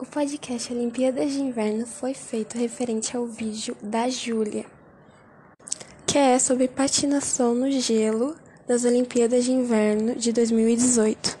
O 0.00 0.06
podcast 0.06 0.72
Olimpíadas 0.72 1.32
de 1.32 1.40
Inverno 1.40 1.84
foi 1.84 2.14
feito 2.14 2.56
referente 2.56 3.16
ao 3.16 3.26
vídeo 3.26 3.76
da 3.82 4.08
Júlia, 4.08 4.64
que 6.06 6.16
é 6.16 6.38
sobre 6.38 6.68
patinação 6.68 7.52
no 7.52 7.68
gelo 7.68 8.36
das 8.64 8.84
Olimpíadas 8.84 9.44
de 9.44 9.50
Inverno 9.50 10.14
de 10.14 10.32
2018. 10.32 11.36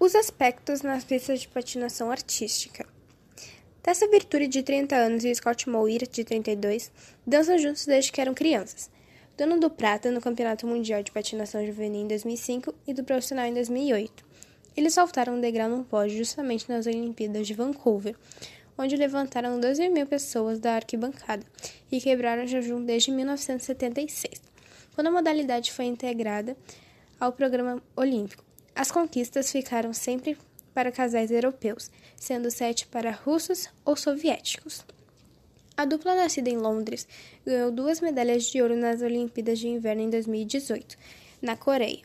Os 0.00 0.16
aspectos 0.16 0.82
nas 0.82 1.04
pistas 1.04 1.42
de 1.42 1.46
patinação 1.46 2.10
artística. 2.10 2.84
Tessa 3.80 4.08
Virtude, 4.08 4.48
de 4.48 4.64
30 4.64 4.96
anos, 4.96 5.24
e 5.24 5.32
Scott 5.32 5.70
Moir, 5.70 6.08
de 6.08 6.24
32, 6.24 6.90
dançam 7.24 7.56
juntos 7.58 7.86
desde 7.86 8.10
que 8.10 8.20
eram 8.20 8.34
crianças. 8.34 8.90
Dono 9.38 9.60
do 9.60 9.70
prata 9.70 10.10
no 10.10 10.20
Campeonato 10.20 10.66
Mundial 10.66 11.00
de 11.00 11.12
Patinação 11.12 11.64
Juvenil 11.64 12.02
em 12.02 12.08
2005 12.08 12.74
e 12.88 12.92
do 12.92 13.04
profissional 13.04 13.46
em 13.46 13.54
2008. 13.54 14.29
Eles 14.76 14.94
saltaram 14.94 15.34
um 15.34 15.40
degrau 15.40 15.68
no 15.68 15.84
pódio 15.84 16.16
justamente 16.16 16.68
nas 16.68 16.86
Olimpíadas 16.86 17.46
de 17.46 17.54
Vancouver, 17.54 18.14
onde 18.78 18.96
levantaram 18.96 19.60
12 19.60 19.88
mil 19.88 20.06
pessoas 20.06 20.58
da 20.58 20.74
arquibancada 20.74 21.44
e 21.90 22.00
quebraram 22.00 22.44
o 22.44 22.46
jejum 22.46 22.84
desde 22.84 23.10
1976, 23.10 24.40
quando 24.94 25.08
a 25.08 25.10
modalidade 25.10 25.72
foi 25.72 25.84
integrada 25.86 26.56
ao 27.18 27.32
programa 27.32 27.82
olímpico. 27.96 28.44
As 28.74 28.90
conquistas 28.90 29.50
ficaram 29.52 29.92
sempre 29.92 30.38
para 30.72 30.92
casais 30.92 31.30
europeus, 31.30 31.90
sendo 32.16 32.50
sete 32.50 32.86
para 32.86 33.10
russos 33.10 33.68
ou 33.84 33.96
soviéticos. 33.96 34.84
A 35.76 35.84
dupla 35.84 36.14
nascida 36.14 36.48
em 36.48 36.56
Londres 36.56 37.06
ganhou 37.44 37.70
duas 37.70 38.00
medalhas 38.00 38.44
de 38.44 38.62
ouro 38.62 38.76
nas 38.76 39.02
Olimpíadas 39.02 39.58
de 39.58 39.68
Inverno 39.68 40.02
em 40.02 40.10
2018, 40.10 40.96
na 41.42 41.56
Coreia, 41.56 42.02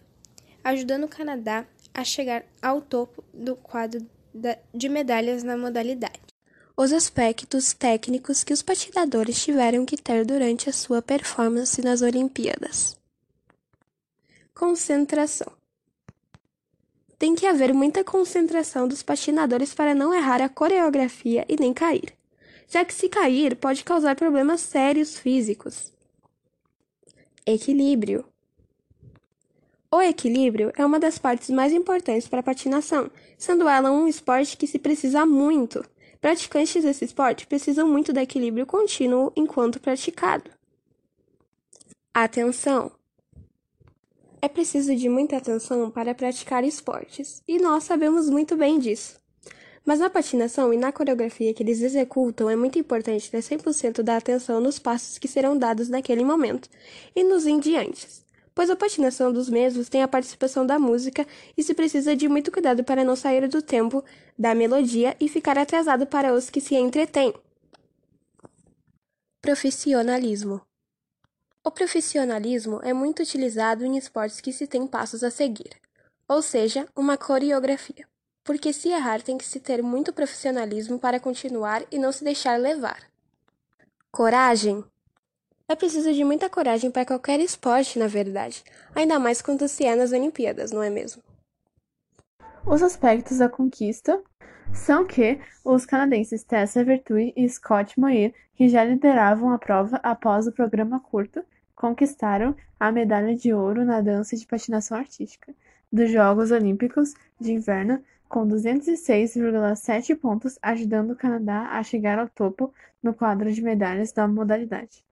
ajudando 0.64 1.04
o 1.04 1.10
Canadá 1.10 1.66
a 1.96 2.04
chegar 2.04 2.46
ao 2.62 2.82
topo 2.82 3.24
do 3.34 3.56
quadro 3.56 4.06
de 4.74 4.90
medalhas 4.90 5.44
na 5.44 5.56
modalidade. 5.56 6.20
Os 6.76 6.92
aspectos 6.92 7.72
técnicos 7.74 8.44
que 8.44 8.52
os 8.52 8.62
patinadores 8.62 9.42
tiveram 9.42 9.86
que 9.86 9.96
ter 9.96 10.26
durante 10.26 10.70
a 10.70 10.74
sua 10.74 11.02
performance 11.02 11.82
nas 11.82 12.02
Olimpíadas. 12.02 12.98
Concentração. 14.54 15.54
Tem 17.18 17.34
que 17.34 17.48
haver 17.48 17.74
muita 17.74 18.04
concentração 18.04 18.90
dos 18.90 19.02
patinadores 19.02 19.74
para 19.74 19.96
não 19.96 20.14
errar 20.14 20.42
a 20.42 20.50
coreografia 20.50 21.46
e 21.48 21.56
nem 21.58 21.74
cair, 21.74 22.14
já 22.68 22.84
que 22.84 22.94
se 22.94 23.08
cair 23.08 23.56
pode 23.56 23.86
causar 23.86 24.18
problemas 24.18 24.60
sérios 24.60 25.18
físicos. 25.18 25.94
Equilíbrio. 27.46 28.26
O 29.96 30.02
equilíbrio 30.02 30.74
é 30.78 30.86
uma 30.86 31.00
das 31.00 31.18
partes 31.18 31.50
mais 31.50 31.72
importantes 31.72 32.28
para 32.28 32.42
a 32.42 32.44
patinação, 32.44 33.10
sendo 33.38 33.66
ela 33.66 33.90
um 33.90 34.10
esporte 34.10 34.58
que 34.58 34.68
se 34.68 34.78
precisa 34.78 35.26
muito. 35.26 35.86
Praticantes 36.20 36.84
desse 36.84 37.06
esporte 37.06 37.48
precisam 37.48 37.88
muito 37.88 38.12
do 38.12 38.20
equilíbrio 38.20 38.66
contínuo 38.66 39.32
enquanto 39.38 39.80
praticado. 39.80 40.52
Atenção! 42.14 42.92
É 44.42 44.50
preciso 44.50 44.94
de 44.94 45.08
muita 45.08 45.38
atenção 45.38 45.90
para 45.90 46.14
praticar 46.14 46.66
esportes, 46.66 47.42
e 47.48 47.58
nós 47.58 47.86
sabemos 47.86 48.30
muito 48.30 48.58
bem 48.58 48.78
disso. 48.78 49.18
Mas 49.86 50.00
na 50.00 50.10
patinação 50.10 50.74
e 50.74 50.78
na 50.78 50.92
coreografia 50.92 51.54
que 51.54 51.64
eles 51.64 51.82
executam 51.82 52.50
é 52.50 52.56
muito 52.58 52.78
importante 52.78 53.32
ter 53.32 53.40
100% 53.40 54.04
da 54.04 54.18
atenção 54.18 54.60
nos 54.60 54.78
passos 54.78 55.18
que 55.18 55.28
serão 55.30 55.58
dados 55.58 55.88
naquele 55.88 56.26
momento 56.26 56.70
e 57.16 57.24
nos 57.24 57.48
indiantes 57.48 58.25
pois 58.56 58.70
a 58.70 58.76
patinação 58.76 59.34
dos 59.34 59.50
mesmos 59.50 59.90
tem 59.90 60.02
a 60.02 60.08
participação 60.08 60.66
da 60.66 60.80
música 60.80 61.28
e 61.58 61.62
se 61.62 61.74
precisa 61.74 62.16
de 62.16 62.30
muito 62.30 62.50
cuidado 62.52 62.86
para 62.86 63.04
não 63.04 63.16
sair 63.16 63.46
do 63.50 63.62
tempo 63.62 64.04
da 64.40 64.56
melodia 64.56 65.16
e 65.20 65.28
ficar 65.28 65.58
atrasado 65.58 66.08
para 66.08 66.34
os 66.34 66.50
que 66.50 66.62
se 66.62 66.74
entretêm. 66.74 67.34
Profissionalismo 69.42 70.62
O 71.64 71.70
profissionalismo 71.70 72.80
é 72.82 72.94
muito 72.94 73.22
utilizado 73.22 73.86
em 73.86 73.98
esportes 73.98 74.40
que 74.40 74.54
se 74.54 74.66
tem 74.66 74.88
passos 74.88 75.22
a 75.22 75.30
seguir, 75.30 75.76
ou 76.28 76.42
seja, 76.42 76.88
uma 76.96 77.18
coreografia, 77.18 78.08
porque 78.42 78.72
se 78.72 78.88
errar 78.88 79.22
tem 79.22 79.38
que 79.38 79.46
se 79.46 79.60
ter 79.60 79.84
muito 79.84 80.14
profissionalismo 80.14 80.98
para 80.98 81.20
continuar 81.20 81.86
e 81.92 82.00
não 82.00 82.12
se 82.12 82.24
deixar 82.24 82.58
levar. 82.58 83.04
Coragem 84.12 84.82
é 85.68 85.76
preciso 85.76 86.14
de 86.14 86.24
muita 86.24 86.50
coragem 86.50 86.92
para 86.92 87.06
qualquer 87.06 87.40
esporte, 87.40 87.98
na 87.98 88.08
verdade, 88.08 88.64
ainda 88.94 89.20
mais 89.20 89.42
quando 89.42 89.68
se 89.68 89.84
é 89.84 89.96
nas 89.96 90.12
Olimpíadas, 90.12 90.72
não 90.72 90.84
é 90.84 90.90
mesmo? 90.90 91.24
Os 92.66 92.84
aspectos 92.84 93.40
da 93.40 93.50
conquista 93.50 94.22
são 94.74 95.06
que 95.06 95.40
os 95.64 95.86
canadenses 95.86 96.44
Tessa 96.44 96.84
Vertue 96.84 97.34
e 97.36 97.50
Scott 97.50 98.00
Moir, 98.00 98.34
que 98.56 98.70
já 98.70 98.84
lideravam 98.84 99.52
a 99.52 99.58
prova 99.58 100.00
após 100.04 100.46
o 100.46 100.52
programa 100.52 101.00
curto, 101.00 101.44
conquistaram 101.76 102.56
a 102.80 102.92
medalha 102.92 103.36
de 103.36 103.52
ouro 103.54 103.84
na 103.84 104.02
dança 104.02 104.36
de 104.36 104.46
patinação 104.46 104.98
artística 104.98 105.54
dos 105.92 106.12
Jogos 106.12 106.52
Olímpicos 106.52 107.14
de 107.40 107.54
Inverno 107.54 108.04
com 108.30 108.48
206,7 108.48 110.16
pontos, 110.16 110.58
ajudando 110.62 111.12
o 111.12 111.16
Canadá 111.16 111.70
a 111.72 111.84
chegar 111.84 112.20
ao 112.20 112.30
topo 112.30 112.74
no 113.02 113.14
quadro 113.14 113.52
de 113.52 113.62
medalhas 113.62 114.12
da 114.12 114.28
modalidade. 114.28 115.06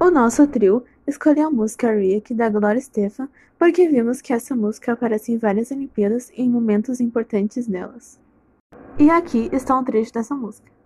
O 0.00 0.12
nosso 0.12 0.46
trio 0.46 0.84
escolheu 1.08 1.48
a 1.48 1.50
música 1.50 1.90
"Rick" 1.90 2.32
da 2.32 2.48
Gloria 2.48 2.78
Estefan 2.78 3.28
porque 3.58 3.88
vimos 3.88 4.20
que 4.20 4.32
essa 4.32 4.54
música 4.54 4.92
aparece 4.92 5.32
em 5.32 5.38
várias 5.38 5.72
Olimpíadas 5.72 6.30
e 6.30 6.42
em 6.42 6.48
momentos 6.48 7.00
importantes 7.00 7.66
delas. 7.66 8.20
E 8.96 9.10
aqui 9.10 9.50
está 9.52 9.76
um 9.76 9.82
trecho 9.82 10.12
dessa 10.12 10.36
música. 10.36 10.77